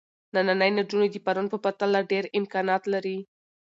[0.33, 3.17] نننۍ نجونې د پرون په پرتله ډېر امکانات لري.